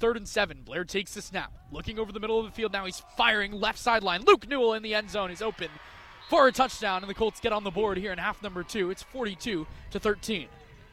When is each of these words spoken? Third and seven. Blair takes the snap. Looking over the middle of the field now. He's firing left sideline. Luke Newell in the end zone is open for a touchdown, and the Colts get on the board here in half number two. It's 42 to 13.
Third 0.00 0.16
and 0.16 0.26
seven. 0.26 0.62
Blair 0.64 0.84
takes 0.84 1.12
the 1.12 1.20
snap. 1.20 1.52
Looking 1.70 1.98
over 1.98 2.10
the 2.10 2.20
middle 2.20 2.40
of 2.40 2.46
the 2.46 2.52
field 2.52 2.72
now. 2.72 2.86
He's 2.86 3.02
firing 3.18 3.52
left 3.52 3.78
sideline. 3.78 4.24
Luke 4.24 4.48
Newell 4.48 4.72
in 4.72 4.82
the 4.82 4.94
end 4.94 5.10
zone 5.10 5.30
is 5.30 5.42
open 5.42 5.68
for 6.30 6.48
a 6.48 6.52
touchdown, 6.52 7.02
and 7.02 7.10
the 7.10 7.14
Colts 7.14 7.38
get 7.38 7.52
on 7.52 7.64
the 7.64 7.70
board 7.70 7.98
here 7.98 8.10
in 8.10 8.18
half 8.18 8.42
number 8.42 8.62
two. 8.62 8.90
It's 8.90 9.02
42 9.02 9.66
to 9.90 10.00
13. 10.00 10.48